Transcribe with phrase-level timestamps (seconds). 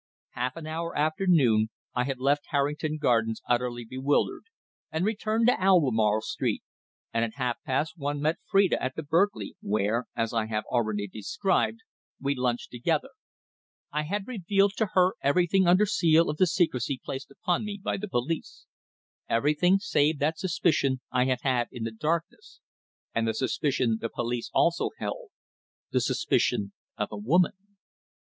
[0.31, 4.45] Half an hour after noon I had left Harrington Gardens utterly bewildered,
[4.91, 6.63] and returned to Albemarle Street,
[7.13, 11.05] and at half past one met Phrida at the Berkeley, where, as I have already
[11.07, 11.81] described,
[12.19, 13.09] we lunched together.
[13.91, 17.97] I had revealed to her everything under seal of the secrecy placed upon me by
[17.97, 18.65] the police
[19.29, 22.59] everything save that suspicion I had had in the darkness,
[23.13, 25.29] and the suspicion the police also held
[25.91, 27.53] the suspicion of a woman.